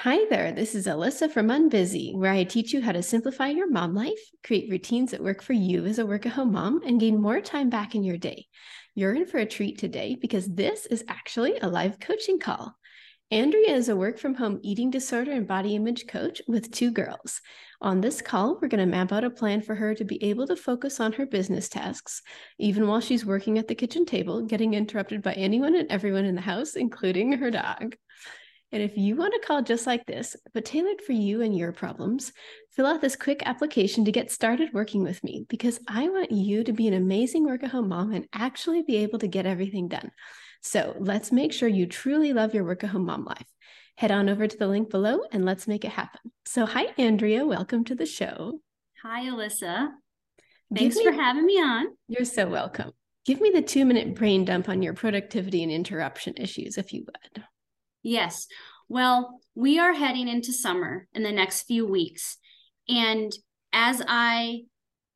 [0.00, 3.70] Hi there, this is Alyssa from Unbusy, where I teach you how to simplify your
[3.70, 7.00] mom life, create routines that work for you as a work at home mom, and
[7.00, 8.46] gain more time back in your day.
[8.94, 12.76] You're in for a treat today because this is actually a live coaching call.
[13.30, 17.40] Andrea is a work from home eating disorder and body image coach with two girls.
[17.80, 20.46] On this call, we're going to map out a plan for her to be able
[20.48, 22.20] to focus on her business tasks,
[22.58, 26.34] even while she's working at the kitchen table, getting interrupted by anyone and everyone in
[26.34, 27.96] the house, including her dog.
[28.72, 31.72] And if you want to call just like this, but tailored for you and your
[31.72, 32.32] problems,
[32.72, 36.64] fill out this quick application to get started working with me because I want you
[36.64, 39.88] to be an amazing work at home mom and actually be able to get everything
[39.88, 40.10] done.
[40.62, 43.46] So let's make sure you truly love your work at home mom life.
[43.98, 46.32] Head on over to the link below and let's make it happen.
[46.44, 47.46] So, hi, Andrea.
[47.46, 48.60] Welcome to the show.
[49.02, 49.90] Hi, Alyssa.
[50.74, 51.86] Thanks me, for having me on.
[52.08, 52.90] You're so welcome.
[53.24, 57.06] Give me the two minute brain dump on your productivity and interruption issues, if you
[57.06, 57.44] would.
[58.06, 58.46] Yes.
[58.88, 62.38] Well, we are heading into summer in the next few weeks.
[62.88, 63.32] And
[63.72, 64.62] as I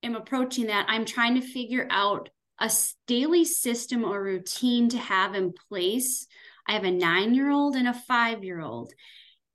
[0.03, 2.69] am approaching that, I'm trying to figure out a
[3.07, 6.27] daily system or routine to have in place.
[6.67, 8.93] I have a nine year old and a five year old.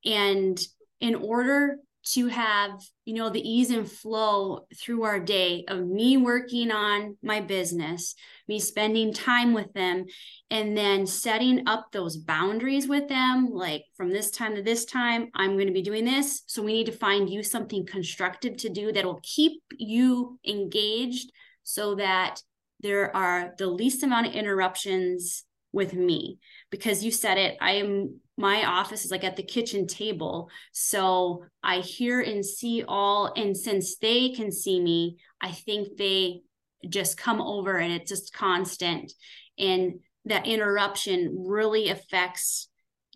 [0.06, 0.58] And
[1.02, 1.76] in order
[2.06, 2.72] to have
[3.06, 8.16] you know the ease and flow through our day of me working on my business
[8.48, 10.06] me spending time with them
[10.52, 15.30] and then setting up those boundaries with them like from this time to this time
[15.36, 16.44] i'm going to be doing this.
[16.48, 21.32] So we need to find you something constructive to do that will keep you engaged
[21.64, 22.42] so that
[22.82, 26.40] there are the least amount of interruptions with me.
[26.72, 30.50] Because you said it i am my office is like at the kitchen table.
[30.72, 36.42] So i hear and see all and since they can see me i think they
[36.88, 39.12] just come over and it's just constant.
[39.58, 42.68] And that interruption really affects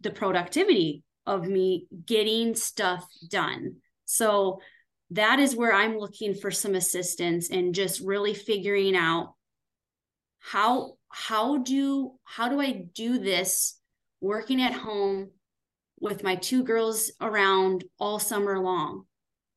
[0.01, 3.75] the productivity of me getting stuff done.
[4.05, 4.61] So
[5.11, 9.33] that is where i'm looking for some assistance and just really figuring out
[10.39, 13.78] how how do how do i do this
[14.21, 15.31] working at home
[15.99, 19.05] with my two girls around all summer long.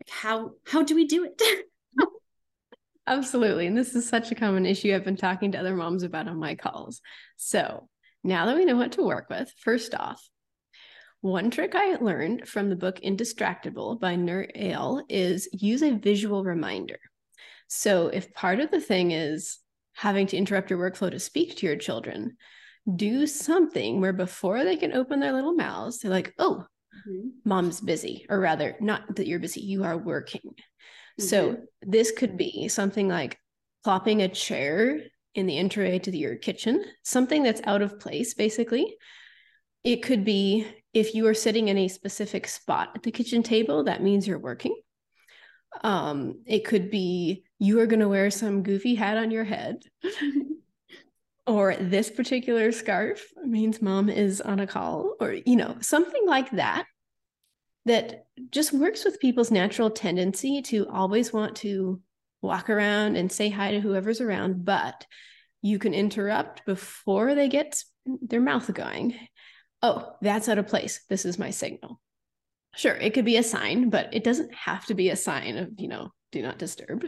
[0.00, 1.40] Like how how do we do it?
[3.06, 3.66] Absolutely.
[3.66, 4.94] And this is such a common issue.
[4.94, 7.00] I've been talking to other moms about on my calls.
[7.36, 7.88] So
[8.24, 10.22] now that we know what to work with first off
[11.22, 16.42] one trick I learned from the book Indistractable by Nir Eyal is use a visual
[16.42, 16.98] reminder.
[17.68, 19.60] So, if part of the thing is
[19.92, 22.36] having to interrupt your workflow to speak to your children,
[22.96, 26.64] do something where before they can open their little mouths, they're like, oh,
[27.08, 27.28] mm-hmm.
[27.44, 30.40] mom's busy, or rather, not that you're busy, you are working.
[30.42, 31.24] Mm-hmm.
[31.24, 33.38] So this could be something like
[33.84, 35.00] plopping a chair
[35.34, 38.96] in the entryway to your kitchen, something that's out of place, basically.
[39.84, 43.84] It could be if you are sitting in a specific spot at the kitchen table,
[43.84, 44.76] that means you're working.
[45.82, 49.76] Um, it could be you are going to wear some goofy hat on your head.
[51.46, 56.50] or this particular scarf means mom is on a call or you know something like
[56.52, 56.84] that
[57.84, 62.00] that just works with people's natural tendency to always want to
[62.40, 65.06] walk around and say hi to whoever's around but
[65.62, 69.16] you can interrupt before they get their mouth going.
[69.80, 71.04] Oh that's out of place.
[71.08, 72.00] This is my signal.
[72.74, 75.70] Sure it could be a sign but it doesn't have to be a sign of
[75.78, 77.04] you know do not disturb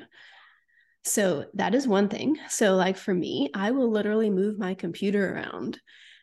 [1.04, 2.38] so that is one thing.
[2.48, 5.80] So, like for me, I will literally move my computer around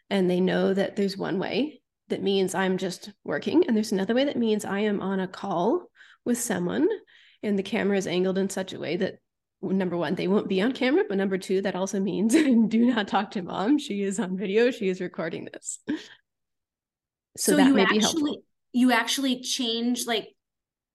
[0.10, 4.14] and they know that there's one way that means I'm just working, and there's another
[4.14, 5.90] way that means I am on a call
[6.26, 6.88] with someone
[7.44, 9.16] and the camera is angled in such a way that
[9.62, 12.34] number one, they won't be on camera, but number two, that also means
[12.68, 13.78] do not talk to mom.
[13.78, 15.80] She is on video, she is recording this.
[17.38, 18.44] So, so that may actually, be helpful.
[18.74, 20.30] You actually change like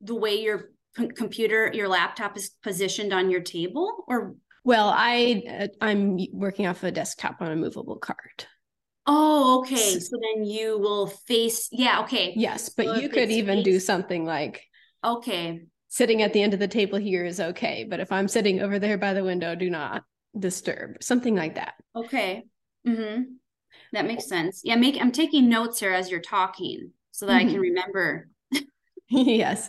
[0.01, 0.71] the way you're
[1.15, 4.35] computer, your laptop is positioned on your table or?
[4.65, 8.47] Well, I uh, I'm working off a desktop on a movable cart.
[9.07, 10.01] Oh, okay.
[10.01, 12.33] So then you will face, yeah, okay.
[12.37, 13.65] Yes, but so you could even face...
[13.65, 14.65] do something like,
[15.05, 18.61] okay, sitting at the end of the table here is okay, but if I'm sitting
[18.61, 20.03] over there by the window, do not
[20.37, 21.03] disturb.
[21.03, 21.75] Something like that.
[21.95, 22.45] Okay.
[22.87, 23.23] Mm-hmm.
[23.93, 24.63] That makes sense.
[24.65, 25.01] Yeah, make.
[25.01, 27.39] I'm taking notes here as you're talking so that mm-hmm.
[27.39, 27.61] I can mm-hmm.
[27.61, 28.29] remember.
[29.09, 29.69] yes.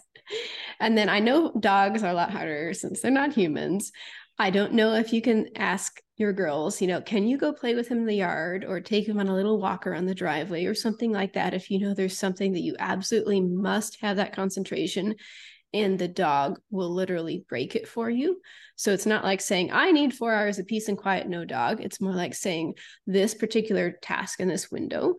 [0.80, 3.92] And then I know dogs are a lot harder since they're not humans.
[4.39, 7.75] I don't know if you can ask your girls, you know, can you go play
[7.75, 10.66] with him in the yard or take him on a little walk around the driveway
[10.66, 14.36] or something like that if you know there's something that you absolutely must have that
[14.36, 15.16] concentration
[15.74, 18.39] and the dog will literally break it for you.
[18.75, 21.81] So it's not like saying, I need four hours of peace and quiet, no dog.
[21.81, 22.75] It's more like saying,
[23.06, 25.16] this particular task in this window,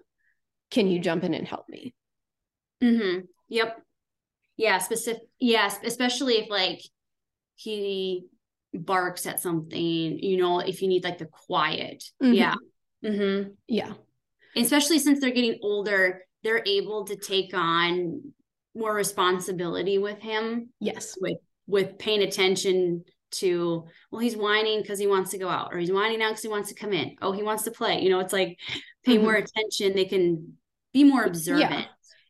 [0.70, 1.94] can you jump in and help me?
[2.82, 3.20] Mm-hmm.
[3.48, 3.82] Yep.
[4.58, 4.76] Yeah.
[4.78, 5.22] Specific.
[5.40, 5.78] Yes.
[5.82, 6.82] Especially if like
[7.54, 8.26] he
[8.74, 12.04] barks at something, you know, if you need like the quiet.
[12.22, 12.36] Mhm.
[12.36, 12.54] Yeah.
[13.04, 13.50] Mm-hmm.
[13.66, 13.94] Yeah.
[14.56, 18.32] Especially since they're getting older, they're able to take on
[18.74, 21.16] more responsibility with him Yes.
[21.20, 25.78] with with paying attention to well he's whining because he wants to go out or
[25.78, 28.08] he's whining now because he wants to come in oh he wants to play you
[28.08, 28.58] know it's like
[29.04, 29.22] pay Mhm.
[29.22, 30.56] more attention they can
[30.94, 31.86] be more observant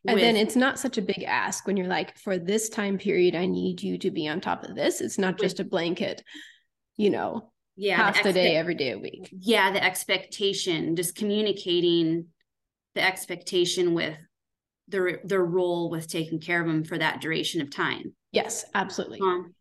[0.07, 3.35] And then it's not such a big ask when you're like, for this time period,
[3.35, 5.01] I need you to be on top of this.
[5.01, 6.23] It's not just a blanket,
[6.97, 9.29] you know, yeah half the day, every day a week.
[9.39, 12.25] yeah the expectation just communicating
[12.95, 14.17] the expectation with
[14.87, 19.19] their their role with taking care of them for that duration of time Yes, absolutely.
[19.21, 19.53] um,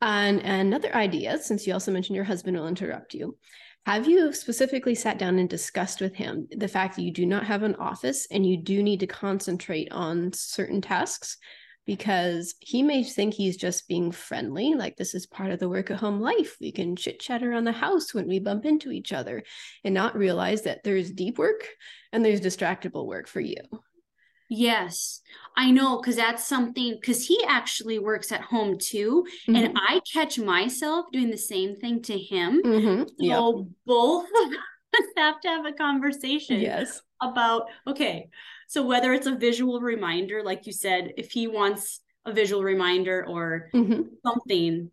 [0.00, 3.36] And another idea, since you also mentioned your husband will interrupt you,
[3.86, 7.46] have you specifically sat down and discussed with him the fact that you do not
[7.46, 11.38] have an office and you do need to concentrate on certain tasks?
[11.86, 15.92] Because he may think he's just being friendly, like this is part of the work
[15.92, 16.56] at home life.
[16.60, 19.44] We can chit chat around the house when we bump into each other
[19.84, 21.68] and not realize that there's deep work
[22.12, 23.60] and there's distractible work for you.
[24.48, 25.20] Yes
[25.56, 29.56] i know because that's something because he actually works at home too Mm-hmm.
[29.56, 32.62] and I catch myself doing the same thing to him.
[32.64, 33.08] Mhm.
[33.18, 33.36] Yep.
[33.36, 37.00] So both of us have to have a conversation Yes.
[37.20, 38.28] about okay,
[38.68, 43.24] so whether it's a visual reminder, like you said, if he wants a visual reminder
[43.26, 44.08] or Mhm.
[44.24, 44.90] something,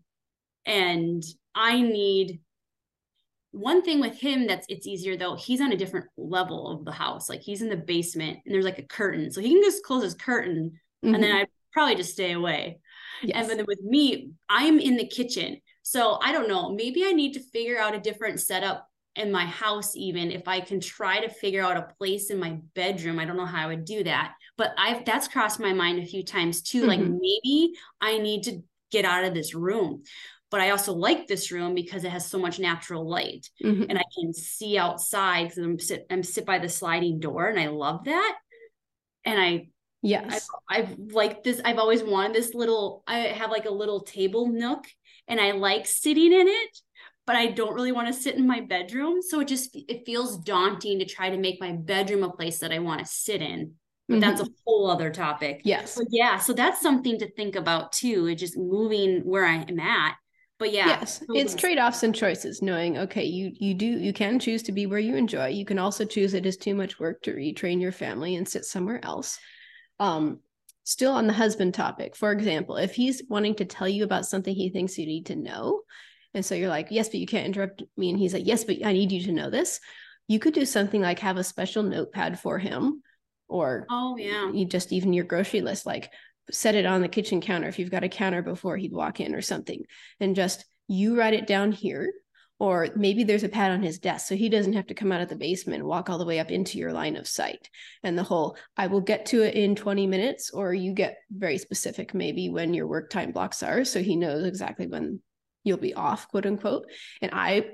[0.65, 1.23] and
[1.55, 2.39] I need
[3.53, 6.91] one thing with him that's it's easier though he's on a different level of the
[6.91, 9.83] house like he's in the basement and there's like a curtain so he can just
[9.83, 11.43] close his curtain and then Mhm.
[11.43, 12.79] i probably just stay away
[13.23, 13.35] yes.
[13.49, 15.59] and then with me, I'm in the kitchen.
[15.81, 16.69] So I don't know.
[16.69, 20.61] Maybe I need to figure out a different setup in my house, even if I
[20.61, 23.17] can try to figure out a place in my bedroom.
[23.19, 24.33] I don't know how I would do that.
[24.55, 26.85] But I've that's crossed my mind a few times too.
[26.85, 27.17] Like Mhm.
[27.19, 28.61] maybe I need to
[28.91, 30.03] get out of this room.
[30.53, 33.87] But I also like this room because it has so much natural light Mhm.
[33.89, 37.59] and I can see outside because I'm sit I'm sit by the sliding door and
[37.59, 38.35] I love that.
[39.25, 39.69] And I
[40.03, 40.47] yes.
[40.69, 44.85] I've like this, I've always wanted this little, I have like a little table nook
[45.27, 46.77] and I like sitting in it,
[47.25, 49.23] but I don't really want to sit in my bedroom.
[49.23, 52.71] So it just, it feels daunting to try to make my bedroom a place that
[52.71, 53.73] I want to sit in.
[54.07, 54.49] But that's Mhm.
[54.49, 55.61] a whole other topic.
[55.63, 55.97] yes.
[55.97, 58.27] But yeah, so that's something to think about too.
[58.27, 60.15] It's just moving where I am at.
[60.63, 60.87] But yeah.
[60.87, 64.85] yes it's trade-offs and choices knowing okay you you do you can choose to be
[64.85, 67.91] where you enjoy you can also choose it is too much work to retrain your
[67.91, 69.39] family and sit somewhere else
[69.99, 70.39] um
[70.85, 74.55] still on the husband topic for example if he's wanting to tell you about something
[74.55, 75.81] he thinks you need to know
[76.33, 78.77] and so you're like yes but you can't interrupt me and he's like yes but
[78.85, 79.81] i need you to know this
[80.29, 83.03] you could do something like have a special notepad for him
[83.49, 84.49] or Oh yeah.
[84.49, 86.09] you just even your grocery list like
[86.51, 89.33] set it on the kitchen counter if you've got a counter before he'd walk in
[89.33, 89.83] or something
[90.19, 92.11] and just you write it down here
[92.59, 95.21] or maybe there's a pad on his desk so he doesn't have to come out
[95.21, 97.69] of the basement walk all the way up into your line of sight.
[98.03, 101.57] And the whole i will get to it in 20 minutes or you get very
[101.57, 105.19] specific maybe when your work time blocks are so he knows exactly when
[105.63, 106.85] you'll be off quote unquote.
[107.21, 107.65] And i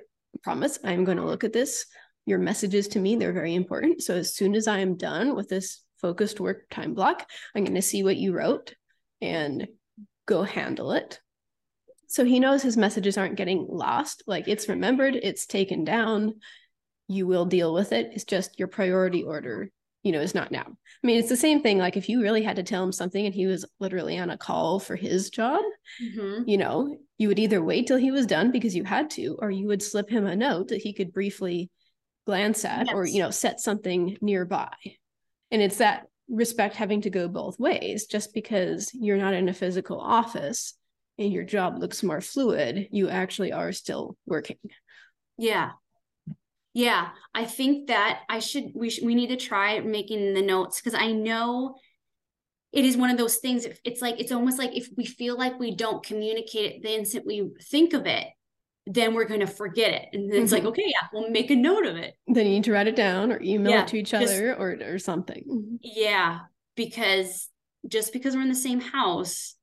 [0.43, 1.85] promise i'm going to look at this.
[2.25, 4.01] Your messages to me they're very important.
[4.01, 7.27] So as soon as i am done with this focused work time block.
[7.55, 8.73] I'm going to see what you wrote
[9.21, 9.67] and
[10.25, 11.19] go handle it.
[12.07, 14.23] So he knows his messages aren't getting lost.
[14.25, 16.35] Like it's remembered it's taken down.
[17.07, 18.11] You will deal with it.
[18.13, 19.69] It's just your priority order
[20.01, 20.65] you know is not now.
[20.65, 21.77] I mean it's the same thing.
[21.77, 24.37] Like if you really had to tell him something and he was literally on a
[24.37, 25.61] call for his job
[26.01, 26.47] Mhm.
[26.47, 29.51] you know, you would either wait till he was done because you had to, or
[29.51, 31.69] you would slip him a note that he could briefly
[32.25, 34.71] glance at or, you know, set something nearby.
[35.51, 38.05] And it's that respect having to go both ways.
[38.05, 40.73] Just because you're not in a physical office
[41.17, 44.57] and your job looks more fluid, you actually are still working.
[45.37, 45.71] Yeah.
[46.73, 50.79] Yeah, I think that I should we should, we need to try making the notes
[50.79, 51.75] because I know
[52.71, 55.59] it is one of those things it's like it's almost like if we feel like
[55.59, 58.27] we don't communicate it the instant we think of it
[58.91, 60.69] then we're going to forget it and then it's like Mhm.
[60.69, 63.31] okay yeah we'll make a note of it Then you need to write it down
[63.31, 65.79] or email Yeah, it to each just- other or, or something.
[65.83, 66.39] yeah
[66.75, 67.49] because
[67.87, 69.55] just because we're in the same house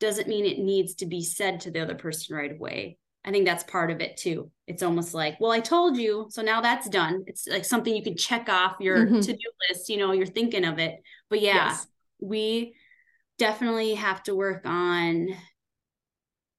[0.00, 3.44] doesn't mean it needs to be said to the other person right away I think
[3.46, 4.50] that's part of it too.
[4.66, 7.22] It's almost like, well, I told you, so now that's done.
[7.28, 9.24] It's like something you can check off your Mhm.
[9.24, 11.00] to-do list, you know, you're thinking of it.
[11.30, 11.86] But yeah, Yes.
[12.18, 12.74] we
[13.38, 15.28] definitely have to work on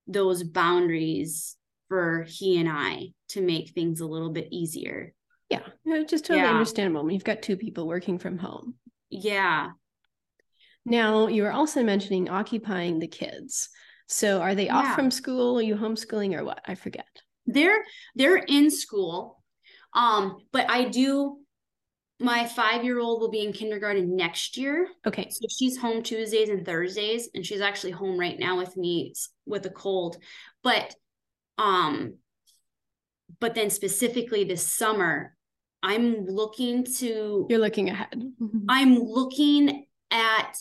[0.08, 1.58] those boundaries
[1.94, 5.14] for he and I to make things a little bit easier.
[5.52, 5.60] Yeah.
[6.08, 6.50] Just totally Yeah.
[6.50, 8.74] understandable you've got two people working from home.
[9.12, 9.70] Yeah.
[10.86, 13.70] Now, you were also mentioning occupying the kids.
[14.08, 14.96] So are they off Yeah.
[14.96, 15.60] from school?
[15.60, 16.62] Are you homeschooling or what?
[16.66, 17.06] I forget.
[17.46, 17.84] they're
[18.16, 19.44] they're in school
[19.94, 21.40] um but i do
[22.22, 25.28] my five year old will be in kindergarten next year Okay.
[25.30, 29.14] so she's home tuesdays and thursdays and she's actually home right now with me
[29.46, 30.16] with a cold
[30.64, 30.96] but
[31.58, 32.16] um
[33.40, 35.36] but then specifically this summer
[35.82, 38.10] i'm looking to You're looking ahead.
[38.42, 38.66] Mhm.
[38.70, 40.58] i'm looking at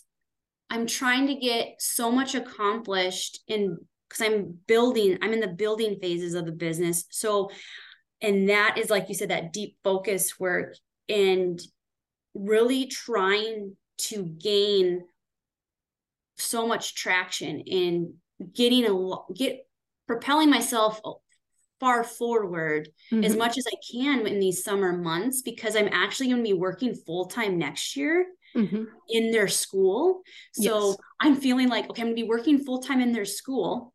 [0.71, 5.99] i'm trying to get so much accomplished in because i'm building i'm in the building
[6.01, 7.51] phases of the business so
[8.21, 10.75] and that is like you said that deep focus work
[11.09, 11.61] and
[12.35, 15.03] really trying to gain
[16.37, 18.15] so much traction in
[18.55, 19.67] getting a get
[20.07, 21.01] propelling myself
[21.81, 23.39] far forward as Mhm.
[23.39, 26.95] much as I can in these summer months because I'm actually going to be working
[26.95, 28.87] full time next year Mhm.
[29.09, 30.23] in their school.
[30.53, 30.97] So Yes.
[31.21, 33.93] I'm feeling like, okay, I'm gonna be working full time in their school.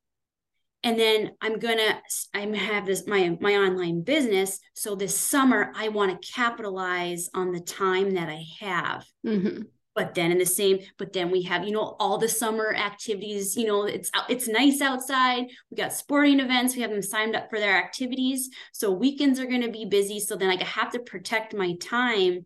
[0.83, 2.01] And then I'm gonna
[2.33, 4.59] I'm have this my my online business.
[4.73, 9.05] So this summer I want to capitalize on the time that I have.
[9.25, 9.67] Mhm.
[9.97, 13.57] But then in the same, but then we have, you know, all the summer activities,
[13.57, 15.47] you know, it's out- it's nice outside.
[15.69, 18.49] We got sporting events, we have them signed up for their activities.
[18.71, 20.19] So weekends are gonna be busy.
[20.19, 22.45] So then like I have to protect my time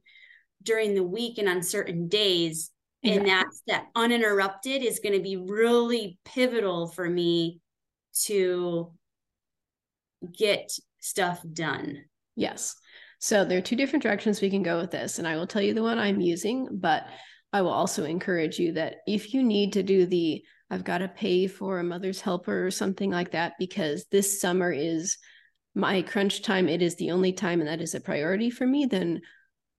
[0.63, 2.71] during the week and on certain days
[3.03, 3.29] and Exactly.
[3.31, 7.59] that's that uninterrupted is going to be really pivotal for me
[8.25, 8.93] to
[10.37, 12.05] get stuff done
[12.35, 12.75] Yes.
[13.19, 15.61] So there are two different directions we can go with this, and I will tell
[15.61, 17.05] you the one I'm using, but
[17.53, 21.09] I will also encourage you that if you need to do the I've got to
[21.09, 25.17] pay for a mother's helper or something like that because this summer is
[25.75, 28.85] my crunch time, it is the only time and that is a priority for me,
[28.85, 29.21] then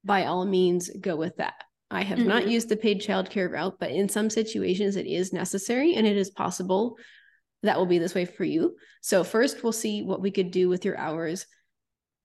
[0.05, 1.55] by all means go with that.
[1.91, 2.51] I have not Mhm.
[2.51, 6.31] used the paid childcare route, but in some situations it is necessary and it is
[6.31, 6.99] possible
[7.63, 8.77] that will be this way for you.
[9.01, 11.47] So first we'll see what we could do with your hours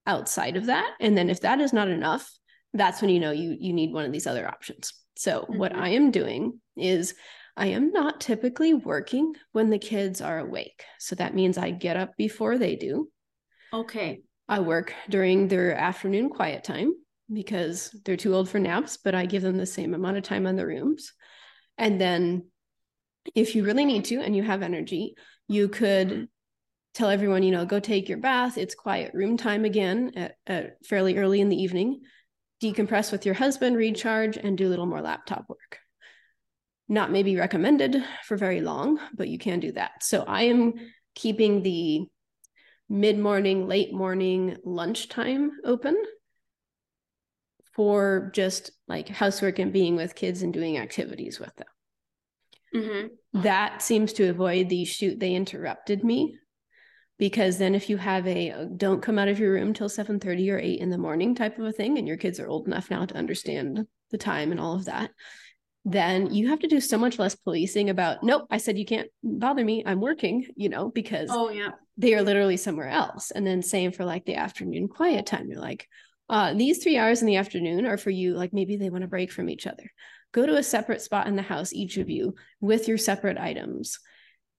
[0.06, 2.30] outside of that and then if that is not enough
[2.72, 5.78] that's when you know you you need one of these other options so what Mhm.
[5.78, 7.14] i am doing is
[7.56, 11.96] i am not typically working when the kids are awake so that means i get
[11.96, 13.10] up before they do
[13.72, 16.92] okay i work during their afternoon quiet time
[17.32, 20.46] because they're too old for naps but i give them the same amount of time
[20.46, 21.12] on the rooms
[21.76, 22.46] and then
[23.34, 25.14] if you really need to and you have energy
[25.48, 26.28] you could
[26.94, 28.58] tell everyone, you know, go take your bath.
[28.58, 32.00] It's quiet room time again at, at fairly early in the evening.
[32.62, 35.78] Decompress with your husband, recharge, and do a little more laptop work.
[36.88, 40.02] Not maybe recommended for very long, but you can do that.
[40.02, 40.74] So I am
[41.14, 42.06] keeping the
[42.88, 45.96] mid morning, late morning, lunchtime open
[47.74, 51.68] for just like housework and being with kids and doing activities with them
[52.74, 53.40] mm-hmm.
[53.42, 56.36] that seems to avoid the shoot they interrupted me
[57.18, 60.50] because then if you have a uh, don't come out of your room till 7:30
[60.52, 62.90] or 8 in the morning type of a thing and your kids are old enough
[62.90, 65.10] now to understand the time and all of that
[65.84, 69.08] then you have to do so much less policing about nope I said you can't
[69.22, 71.70] bother me I'm working you know because oh yeah.
[71.96, 73.30] they are literally somewhere else.
[73.30, 75.48] And then same for like the afternoon quiet time.
[75.48, 75.88] You're like
[76.30, 79.08] uh, these three hours in the afternoon are for you like maybe they want to
[79.08, 79.90] break from each other.
[80.32, 83.98] Go to a separate spot in the house each of you with your separate items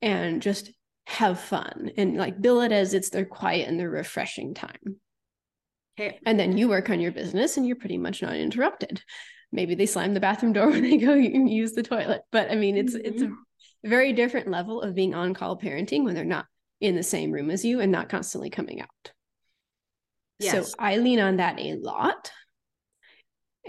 [0.01, 0.71] and just
[1.09, 4.97] have fun and like bill it as it's their quiet and their refreshing time.
[5.99, 9.01] Okay and then you work on your business and you're pretty much not interrupted.
[9.51, 12.77] Maybe they slam the bathroom door when they go use the toilet but i mean
[12.77, 13.05] it's mm-hmm.
[13.05, 13.31] it's a
[13.83, 16.45] very different level of being on call parenting when they're not
[16.79, 19.11] in the same room as you and not constantly coming out.
[20.37, 20.69] Yes.
[20.69, 22.31] so i lean on that a lot.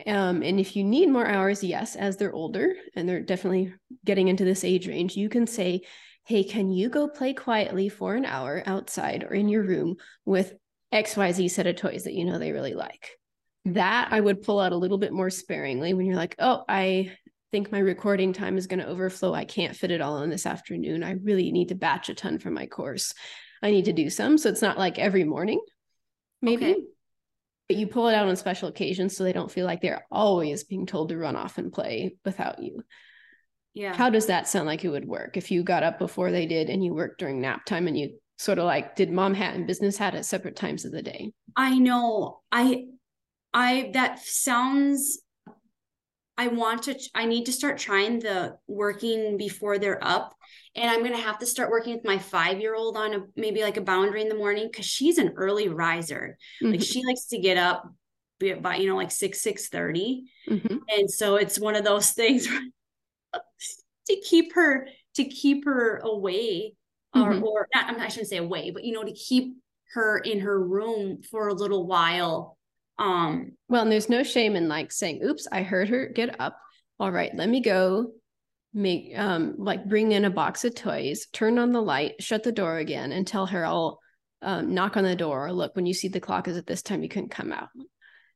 [0.06, 4.28] Um, and if you need more hours, yes, as they're older and they're definitely getting
[4.28, 5.82] into this age range, you can say,
[6.24, 10.54] Hey, can you go play quietly for an hour outside or in your room with
[10.92, 13.10] XYZ set of toys that you know they really like?
[13.64, 17.12] That I would pull out a little bit more sparingly when you're like, Oh, I
[17.52, 19.34] think my recording time is going to overflow.
[19.34, 21.02] I can't fit it all in this afternoon.
[21.02, 23.12] I really need to batch a ton for my course.
[23.62, 24.38] I need to do some.
[24.38, 25.60] So it's not like every morning,
[26.40, 26.70] maybe.
[26.72, 26.76] Okay
[27.70, 30.64] but you pull it out on special occasions so they don't feel like they're always
[30.64, 32.82] being told to run off and play without you.
[33.74, 33.94] Yeah.
[33.94, 36.70] How does that sound like it would work if you got up before they did
[36.70, 39.66] and you worked during nap time and you sort of like did mom hat and
[39.66, 41.32] business hat at separate times of the day?
[41.56, 42.40] I know.
[42.50, 42.86] I
[43.52, 45.20] I that sounds
[46.36, 50.34] I want to I need to start trying the working before they're up
[50.74, 53.76] and I'm going to have to start working with my 5-year-old on a maybe like
[53.76, 56.38] a boundary in the morning cuz she's an early riser.
[56.62, 56.72] Mm-hmm.
[56.72, 57.92] Like she likes to get up
[58.62, 60.22] by you know like 6 6:30.
[60.48, 60.76] Mm-hmm.
[60.88, 62.62] And so it's one of those things where
[64.06, 66.74] to keep her to keep her away
[67.14, 67.42] or Mhm.
[67.42, 69.56] or not I shouldn't say away, but you know, to keep
[69.94, 72.56] her in her room for a little while.
[72.98, 76.56] Um Well, and there's no shame in like saying, oops, I heard her get up.
[76.98, 78.12] All right, let me go
[78.72, 82.52] make um like bring in a box of toys, turn on the light, shut the
[82.52, 83.98] door again, and tell her I'll
[84.42, 85.52] um, knock on the door.
[85.52, 87.68] Look, when you see the clock is at this time, you can come out.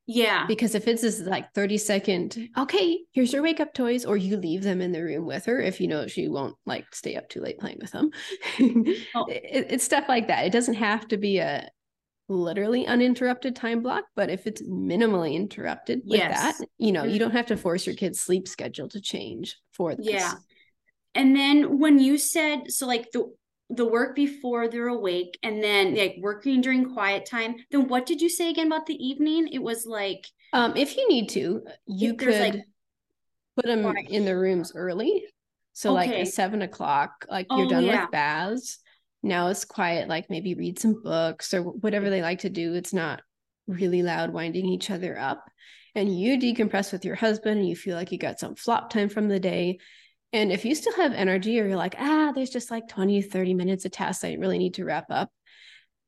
[0.06, 0.46] Yeah.
[0.46, 4.36] Because if it's this like 30 second, okay, here's your wake up toys, or you
[4.36, 7.28] leave them in the room with her if you know she won't like stay up
[7.28, 8.10] too late playing with them.
[9.14, 9.26] Oh.
[9.28, 10.46] it, it's stuff like that.
[10.46, 11.68] It doesn't have to be a
[12.28, 16.58] literally uninterrupted time block, but if it's minimally interrupted with Yes.
[16.58, 17.18] that, you know, you Mhm.
[17.20, 20.06] don't have to force your kid's sleep schedule to change for this.
[20.06, 20.32] Yeah.
[21.14, 23.30] And then when you said so like the
[23.70, 28.20] the work before they're awake and then like working during quiet time, then what did
[28.20, 29.48] you say again about the evening?
[29.48, 32.64] It was like Um, if you need to, you could like-
[33.56, 35.24] put them in the rooms early.
[35.72, 38.02] So like at seven o'clock, like you're Oh, done yeah.
[38.02, 38.78] with baths.
[39.22, 42.74] Now it's quiet, like maybe read some books or whatever they like to do.
[42.74, 43.22] It's not
[43.66, 45.42] really loud winding each other up.
[45.96, 49.08] And you decompress with your husband and you feel like you got some flop time
[49.08, 49.78] from the day.
[50.34, 53.54] And if you still have energy or you're like, ah, there's just like 20, 30
[53.54, 55.30] minutes of tasks I really need to wrap up,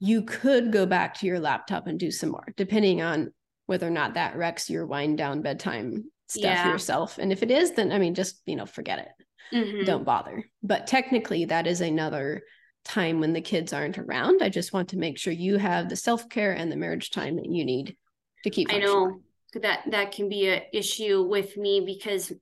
[0.00, 3.32] you could go back to your laptop and do some more, depending on
[3.66, 6.72] whether or not that wrecks your wind down bedtime stuff Yeah.
[6.72, 7.18] yourself.
[7.18, 9.56] And if it is, then I mean, just, you know, forget it.
[9.56, 9.86] mhm.
[9.86, 10.44] Don't bother.
[10.60, 12.42] But technically, that is another
[12.84, 14.42] time when the kids aren't around.
[14.42, 17.36] I just want to make sure you have the self care and the marriage time
[17.36, 17.96] that you need
[18.42, 18.72] to keep.
[18.72, 19.20] I know
[19.54, 22.32] that that can be a issue with me because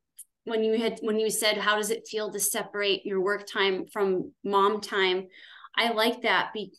[0.45, 3.87] when you had when you said how does it feel to separate your work time
[3.87, 5.29] from mom time,
[5.77, 6.73] I like that be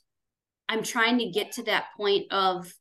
[0.70, 2.72] I'm trying to get to that point of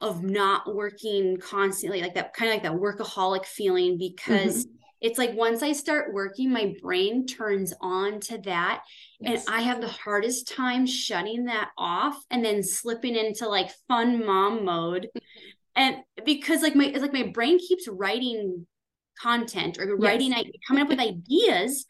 [0.00, 4.74] of not working constantly like that kind of like that workaholic feeling because mm-hmm.
[5.00, 8.82] it's like once I start working my brain turns on to that
[9.20, 9.46] Yes.
[9.46, 14.26] and I have the hardest time shutting that off and then slipping into like fun
[14.26, 15.08] mom mode.
[15.16, 15.18] Mm-hmm.
[15.76, 18.66] And because like my it's like my brain keeps writing
[19.20, 20.44] content or writing Yes.
[20.46, 21.84] I coming up with ideas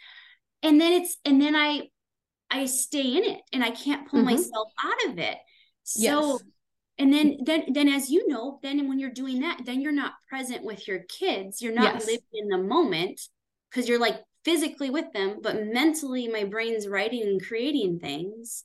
[0.63, 1.89] and then it's and then I
[2.51, 4.25] I stay in it and I can't pull Mhm.
[4.27, 5.37] myself out of it.
[5.83, 6.43] So Yes.
[6.99, 10.15] and then then then as you know, then when you're doing that, then you're not
[10.29, 11.61] present with your kids.
[11.61, 12.07] You're not Yes.
[12.07, 13.21] living in the moment
[13.71, 18.65] because you're like physically with them, but mentally my brain's writing and creating things.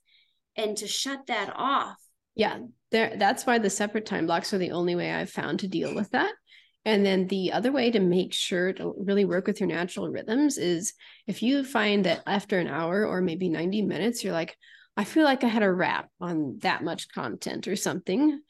[0.56, 1.98] And to shut that off.
[2.36, 2.60] Yeah,
[2.92, 5.94] there that's why the separate time blocks are the only way I've found to deal
[5.96, 6.34] with that.
[6.84, 10.58] And then the other way to make sure to really work with your natural rhythms
[10.58, 10.94] is
[11.28, 14.58] if you find that after an hour or maybe 90 minutes, you're like,
[14.98, 18.42] I feel like I had a wrap on that much content or something.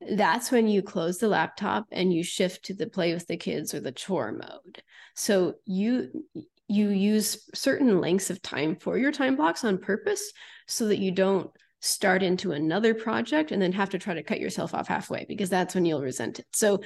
[0.00, 3.72] That's when you close the laptop and you shift to the play with the kids
[3.72, 4.82] or the chore mode.
[5.14, 6.24] So you
[6.68, 10.32] you use certain lengths of time for your time blocks on purpose
[10.66, 14.40] so that you don't start into another project and then have to try to cut
[14.40, 16.46] yourself off halfway because that's when you'll resent it.
[16.52, 16.80] So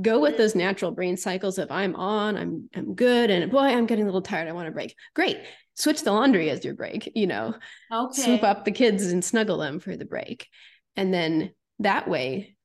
[0.00, 0.42] go with mm-hmm.
[0.42, 4.08] those natural brain cycles of I'm on, I'm I'm good and boy, I'm getting a
[4.08, 4.94] little tired, I want a break.
[5.14, 5.38] Great.
[5.74, 7.54] Switch the laundry as your break, you know.
[7.92, 8.22] Okay.
[8.22, 10.48] Swoop up the kids and snuggle them for the break.
[10.96, 12.56] And then that way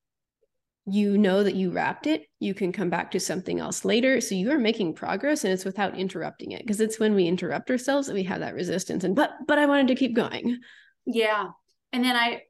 [0.85, 4.19] you know that you wrapped it, you can come back to something else later.
[4.19, 7.71] So you are making progress and it's without interrupting it because it's when we interrupt
[7.71, 10.59] ourselves that we have that resistance and but but I wanted to keep going.
[11.05, 11.49] Yeah.
[11.93, 12.41] And then I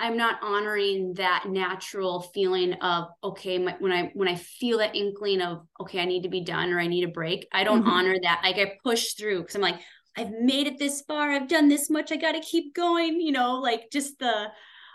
[0.00, 4.94] I'm not honoring that natural feeling of okay, my, when I when I feel that
[4.94, 7.82] inkling of okay, I need to be done or I need a break, I don't
[7.84, 7.88] Mhm.
[7.88, 8.40] honor that.
[8.44, 9.80] Like I push through because I'm like,
[10.16, 13.20] I've made it this far, I've done this much, I got to keep going.
[13.20, 14.48] You know, like just the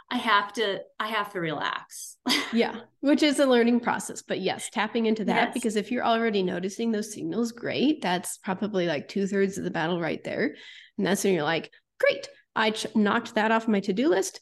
[0.10, 2.18] I have to I have to relax.
[2.54, 4.22] Yeah, which is a learning process.
[4.22, 5.54] But yes, tapping into that Yes.
[5.54, 8.02] because if you're already noticing those signals, great.
[8.02, 10.56] That's probably like two thirds of the battle right there.
[10.98, 14.39] And that's when you're like, great, I ch- knocked that off my to do list.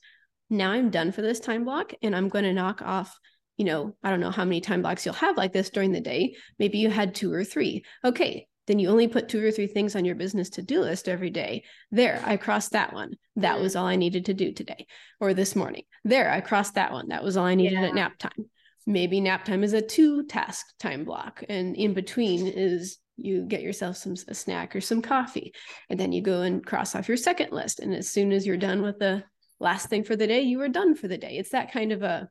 [0.51, 3.17] Now I'm done for this time block and I'm going to knock off.
[3.57, 6.01] You know, I don't know how many time blocks you'll have like this during the
[6.01, 6.35] day.
[6.59, 7.83] Maybe you had two or three.
[8.03, 11.07] Okay, then you only put two or three things on your business to do list
[11.07, 11.63] every day.
[11.89, 13.13] There, I crossed that one.
[13.37, 13.61] That Mm.
[13.61, 14.87] was all I needed to do today
[15.19, 15.83] or this morning.
[16.03, 17.07] There, I crossed that one.
[17.09, 17.87] That was all I needed Yeah.
[17.87, 18.49] at nap time.
[18.85, 21.43] Maybe nap time is a two task time block.
[21.47, 25.53] And in between is you get yourself some a snack or some coffee.
[25.89, 27.79] And then you go and cross off your second list.
[27.79, 29.23] And as soon as you're done with the
[29.61, 31.37] last thing for the day, you are done for the day.
[31.37, 32.29] It's that kind of a,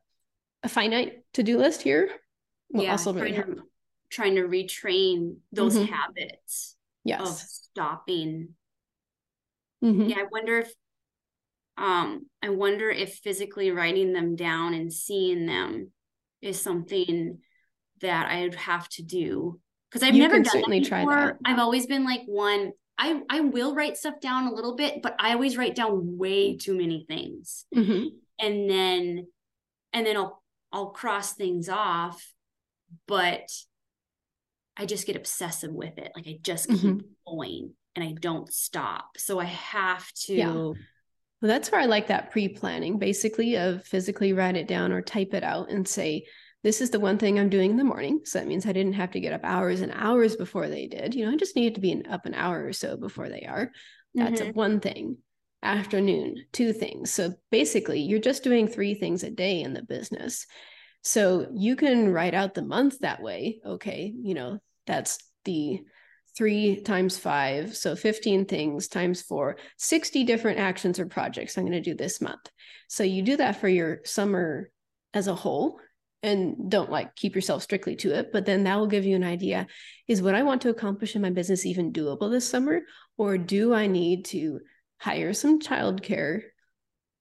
[0.63, 2.09] a finite to-do list here.
[2.73, 3.63] Yeah, also really trying to,
[4.09, 5.87] trying to retrain those Mhm.
[5.87, 7.67] habits of Yes.
[7.71, 8.55] stopping
[9.83, 10.09] Mhm.
[10.09, 10.71] yeah i wonder if
[11.77, 15.91] um i wonder if physically writing them down and seeing them
[16.41, 17.39] is something
[18.01, 20.87] that i'd have to do because I've you never done that before.
[20.87, 21.37] Try that.
[21.43, 22.71] I've always been like one.
[23.01, 26.55] I I will write stuff down a little bit, but I always write down way
[26.55, 28.09] too many things, mm-hmm.
[28.39, 29.27] and then
[29.91, 32.23] and then I'll I'll cross things off,
[33.07, 33.49] but
[34.77, 36.11] I just get obsessive with it.
[36.15, 36.99] Like I just keep mm-hmm.
[37.27, 39.17] going and I don't stop.
[39.17, 40.33] So I have to.
[40.33, 40.53] Yeah.
[40.53, 45.01] Well, that's where I like that pre planning, basically, of physically write it down or
[45.01, 46.25] type it out and say,
[46.63, 48.21] this is the one thing I'm doing in the morning.
[48.23, 51.15] So that means I didn't have to get up hours and hours before they did.
[51.15, 53.71] You know, I just needed to be up an hour or so before they are.
[54.13, 54.49] That's mm-hmm.
[54.51, 55.17] a one thing.
[55.63, 57.11] Afternoon, two things.
[57.11, 60.47] So basically, you're just doing three things a day in the business.
[61.03, 63.59] So you can write out the month that way.
[63.63, 65.81] Okay, you know, that's the
[66.35, 67.75] three times five.
[67.75, 72.21] So 15 things times four, 60 different actions or projects I'm going to do this
[72.21, 72.49] month.
[72.87, 74.69] So you do that for your summer
[75.13, 75.79] as a whole
[76.23, 79.23] and don't like keep yourself strictly to it but then that will give you an
[79.23, 79.67] idea
[80.07, 82.81] is what i want to accomplish in my business even doable this summer
[83.17, 84.59] or do i need to
[84.99, 86.41] hire some childcare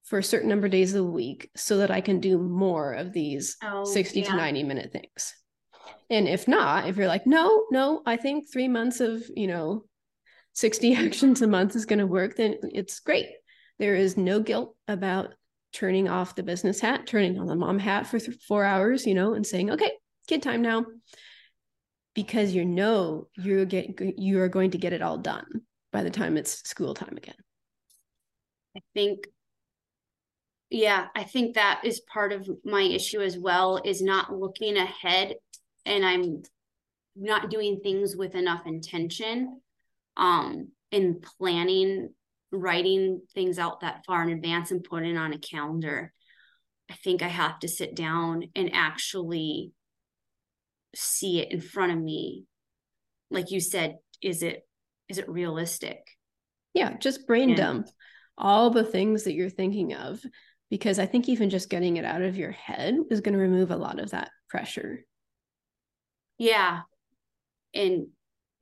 [0.05, 3.13] for a certain number of days a week so that i can do more of
[3.13, 4.31] these oh, 60 yeah.
[4.31, 5.35] to 90 minute things
[6.11, 9.85] and if not if you're like no no i think three months of you know
[10.55, 13.29] 60 actions a month is going to work then it's great
[13.79, 15.33] there is no guilt about
[15.73, 19.15] turning off the business hat, turning on the mom hat for th- four hours, you
[19.15, 19.93] know, and saying, okay,
[20.27, 20.85] kid time now.
[22.15, 26.11] Because you know you get you are going to get it all done by the
[26.11, 27.37] time it's school time again.
[28.77, 29.27] I think
[30.71, 35.35] yeah, I think that is part of my issue as well is not looking ahead
[35.85, 36.43] and I'm
[37.17, 39.61] not doing things with enough intention
[40.17, 42.11] um in planning
[42.53, 46.13] writing things out that far in advance and putting on a calendar.
[46.91, 49.73] I think I have to sit down and actually
[50.95, 52.45] see it in front of me.
[53.31, 54.67] Like you said, is it
[55.09, 55.99] is it realistic?
[56.75, 57.89] Yeah, just brain and, dump
[58.41, 60.21] all the things that you're thinking of
[60.71, 63.71] because I think even just getting it out of your head is going to remove
[63.71, 65.05] a lot of that pressure.
[66.39, 66.81] Yeah.
[67.75, 68.09] And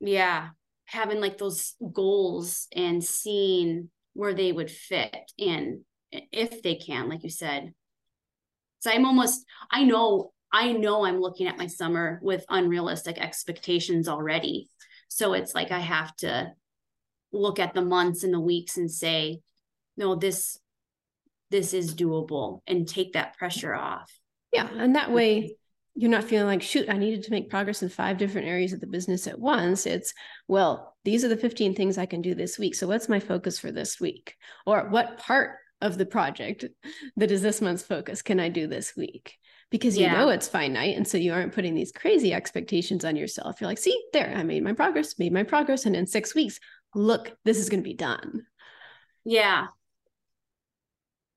[0.01, 0.49] yeah,
[0.89, 7.23] having like those goals and seeing where they would fit and if they can like
[7.23, 7.73] you said.
[8.79, 14.07] So i'm almost i know i know i'm looking at my summer with unrealistic expectations
[14.07, 14.69] already.
[15.09, 16.51] So it's like i have to
[17.31, 19.41] look at the months and the weeks and say
[19.95, 20.57] no this
[21.51, 24.11] this is doable and take that pressure off.
[24.51, 25.55] Yeah and that way
[25.95, 28.79] you're not feeling like shoot i needed to make progress in five different areas of
[28.79, 29.85] the business at once.
[29.85, 30.13] It's
[30.47, 33.59] well these are the 15 things i can do this week so what's my focus
[33.59, 34.35] for this week?
[34.65, 36.65] Or what part of the project
[37.15, 39.37] that is this month's focus can i do this week?
[39.71, 40.13] Because you yeah.
[40.13, 43.59] know it's finite and so you aren't putting these crazy expectations on yourself.
[43.59, 46.59] You're like see there i made my progress made my progress and in six weeks
[46.95, 48.45] look this is going to be done.
[49.25, 49.67] Yeah.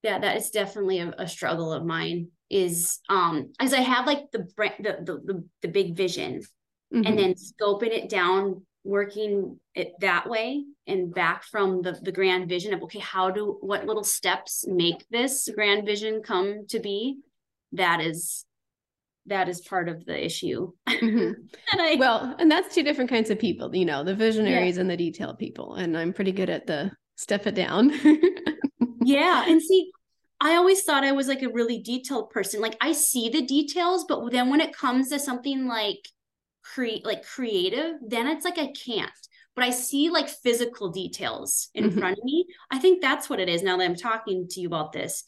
[0.03, 4.31] Yeah that is definitely a, a struggle of mine is um as I have like
[4.31, 6.43] the the the, the, the big vision
[6.95, 7.07] mm-hmm.
[7.07, 12.49] and then scoping it down working it that way and back from the the grand
[12.49, 17.19] vision of okay how do what little steps make this grand vision come to be
[17.73, 18.45] that is
[19.27, 21.33] that is part of the issue mm-hmm.
[21.73, 24.81] and I, well and that's two different kinds of people you know the visionaries yeah.
[24.81, 27.93] and the detail people and i'm pretty good at the step it down
[29.05, 29.93] yeah and see
[30.43, 32.61] I always thought I was like a really detailed person.
[32.61, 36.09] Like I see the details, but then when it comes to something like
[36.65, 39.11] create like creative, then it's like I can't.
[39.55, 41.99] But I see like physical details in mm-hmm.
[42.01, 42.47] front of me.
[42.73, 45.23] I think that's what it is now that I'm talking to you about this.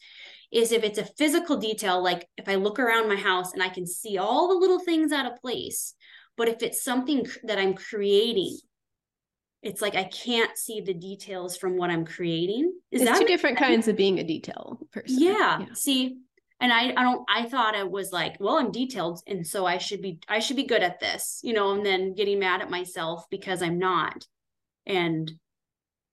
[0.51, 3.69] Is if it's a physical detail, like if I look around my house and I
[3.69, 5.93] can see all the little things out of place.
[6.35, 8.57] But if it's something that I'm creating,
[9.65, 12.71] it's like I can't see the details from what I'm creating.
[12.91, 13.67] Is it's that two different sense?
[13.67, 15.17] kinds of being a detail person?
[15.19, 15.59] Yeah.
[15.59, 15.65] yeah.
[15.73, 16.19] See,
[16.61, 19.79] and I, I don't I thought I was like, well, I'm detailed, and so I
[19.79, 22.69] should be I should be good at this, you know, and then getting mad at
[22.69, 24.25] myself because I'm not.
[24.85, 25.31] And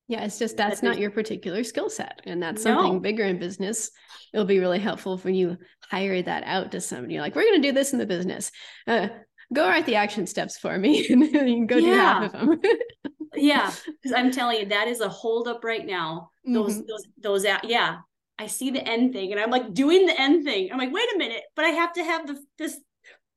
[0.08, 2.22] yeah, it's just that's not your particular skill set.
[2.24, 3.00] And that's something no.
[3.00, 3.90] bigger in business.
[4.32, 5.58] It'll be really helpful when you
[5.90, 7.14] hire that out to somebody.
[7.14, 8.50] You're like, we're going to do this in the business.
[8.86, 9.08] Uh,
[9.52, 11.90] go write the action steps for me and you can go yeah.
[11.90, 12.60] do half of them.
[13.42, 16.30] yeah, because I'm telling you, that is a hold up right now.
[16.44, 16.86] Those, mm-hmm.
[17.20, 17.98] those, those, yeah.
[18.38, 20.72] I see the end thing, and I'm like doing the end thing.
[20.72, 22.80] I'm like, wait a minute, but I have to have the this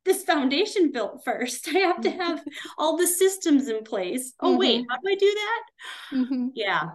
[0.03, 1.67] this foundation built first.
[1.75, 2.43] I have to have
[2.77, 4.33] all the systems in place.
[4.39, 4.57] Oh mm-hmm.
[4.57, 6.17] wait, how do I do that?
[6.17, 6.47] Mm-hmm.
[6.55, 6.89] Yeah,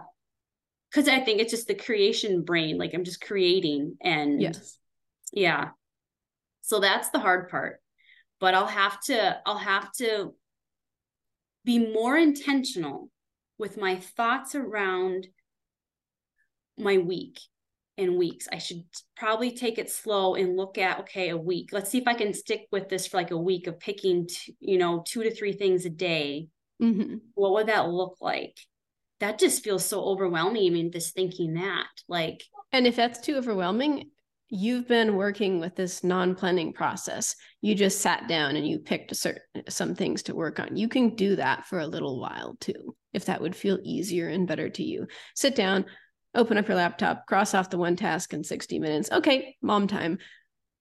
[0.89, 2.77] because I think it's just the creation brain.
[2.77, 4.77] Like I'm just creating, and yes,
[5.31, 5.69] yeah.
[6.63, 7.81] So that's the hard part.
[8.39, 9.39] But I'll have to.
[9.45, 10.33] I'll have to
[11.63, 13.09] be more intentional
[13.57, 15.27] with my thoughts around
[16.77, 17.39] my week
[17.97, 18.47] and weeks.
[18.51, 18.83] I should
[19.15, 21.69] probably take it slow and look at okay, a week.
[21.71, 24.55] Let's see if I can stick with this for like a week of picking, t-
[24.59, 26.47] you know, two to three things a day.
[26.81, 27.17] Mm-hmm.
[27.35, 28.57] What would that look like?
[29.19, 30.65] That just feels so overwhelming.
[30.65, 34.09] I mean, just thinking that, like, and if that's too overwhelming,
[34.53, 37.37] you've been working with this non-planning process.
[37.61, 40.75] You just sat down and you picked certain some things to work on.
[40.75, 44.45] You can do that for a little while too, if that would feel easier and
[44.45, 45.07] better to you.
[45.35, 45.85] Sit down,
[46.35, 49.09] open up your laptop, cross off the one task in 60 minutes.
[49.09, 50.17] Okay, mom time.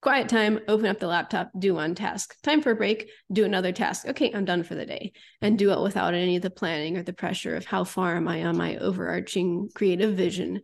[0.03, 2.35] Quiet time, open up the laptop, do one task.
[2.43, 4.07] Time for a break, do another task.
[4.09, 5.13] Okay, I'm done for the day.
[5.43, 8.27] And do it without any of the planning or the pressure of how far am
[8.27, 10.63] I on my overarching creative vision.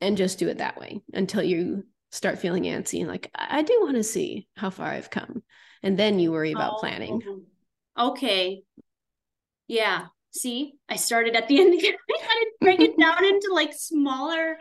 [0.00, 3.80] And just do it that way until you start feeling antsy and like, I, do
[3.82, 5.42] want to see how far I've come.
[5.82, 7.20] And then you worry about oh, planning.
[7.98, 8.62] Okay.
[9.66, 13.72] Yeah see i started at the end i had to break it down into like
[13.72, 14.56] smaller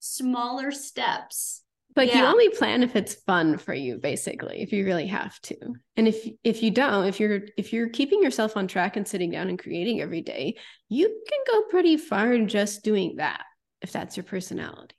[0.00, 1.62] smaller steps
[1.94, 2.20] But yeah.
[2.20, 5.56] you only plan if it's fun for you basically if you really have to
[5.96, 9.30] and if if you don't if you're if you're keeping yourself on track and sitting
[9.30, 10.56] down and creating every day
[10.88, 13.44] you can go pretty far in just doing that
[13.82, 14.96] if that's your personality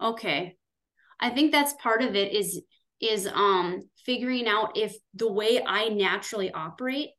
[0.00, 0.56] okay
[1.20, 2.62] i think that's part of it is
[3.00, 7.10] is um figuring out if the way i naturally operate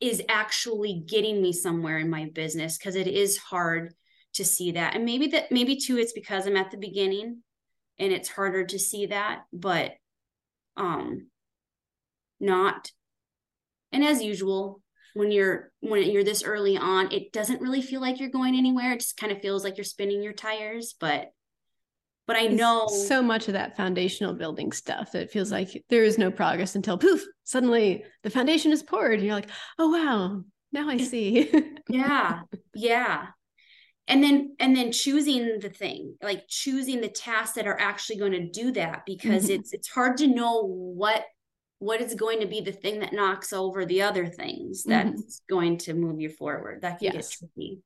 [0.00, 3.94] is actually getting me somewhere in my business because it is hard
[4.34, 4.94] to see that.
[4.94, 7.42] And maybe that maybe too it's because i'm at the beginning
[7.98, 9.92] and it's harder to see that but
[10.76, 11.28] um
[12.38, 12.90] not
[13.92, 14.82] and as usual
[15.14, 18.92] when you're when you're this early on it doesn't really feel like you're going anywhere.
[18.92, 21.28] It just kind of feels like you're spinning your tires but
[22.26, 26.04] but I know so much of that foundational building stuff that it feels like there
[26.04, 29.14] is no progress until poof, suddenly the foundation is poured.
[29.14, 31.52] And you're like, oh wow, now I see.
[31.88, 32.40] yeah.
[32.74, 33.26] Yeah.
[34.08, 38.32] And then and then choosing the thing, like choosing the tasks that are actually going
[38.32, 39.60] to do that because mm-hmm.
[39.60, 41.24] it's it's hard to know what
[41.78, 45.54] what is going to be the thing that knocks over the other things that's mm-hmm.
[45.54, 46.82] going to move you forward.
[46.82, 47.36] That can yes.
[47.36, 47.80] get tricky.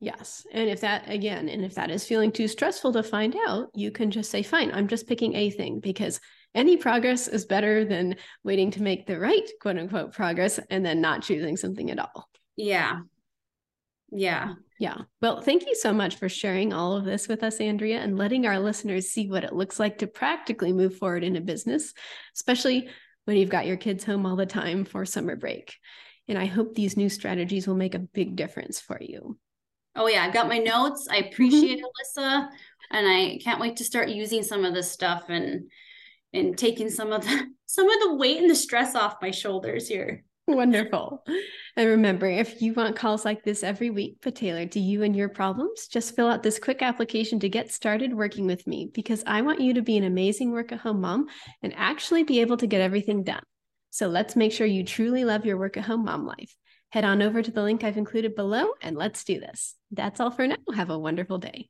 [0.00, 0.46] Yes.
[0.52, 3.90] And if that, again, and if that is feeling too stressful to find out, you
[3.90, 6.20] can just say, fine, I'm just picking a thing because
[6.54, 11.00] any progress is better than waiting to make the right quote unquote progress and then
[11.00, 12.28] not choosing something at all.
[12.56, 13.00] Yeah.
[14.10, 14.54] Yeah.
[14.78, 14.98] Yeah.
[15.22, 18.46] Well, thank you so much for sharing all of this with us, Andrea, and letting
[18.46, 21.94] our listeners see what it looks like to practically move forward in a business,
[22.34, 22.88] especially
[23.24, 25.74] when you've got your kids home all the time for summer break.
[26.28, 29.38] And I hope these new strategies will make a big difference for you.
[29.96, 31.08] Oh yeah, I've got my notes.
[31.10, 32.20] I appreciate mm-hmm.
[32.20, 32.48] Alyssa,
[32.90, 35.70] and I can't wait to start using some of this stuff and
[36.32, 39.88] and taking some of the some of the weight and the stress off my shoulders
[39.88, 40.22] here.
[40.48, 41.24] Wonderful.
[41.76, 45.16] And remember, if you want calls like this every week, but tailored to you and
[45.16, 49.24] your problems, just fill out this quick application to get started working with me because
[49.26, 51.26] I want you to be an amazing work at home mom
[51.62, 53.42] and actually be able to get everything done.
[53.90, 56.54] So let's make sure you truly love your work at home mom life.
[56.96, 59.74] Head on over to the link I've included below and let's do this.
[59.90, 60.56] That's all for now.
[60.74, 61.68] Have a wonderful day.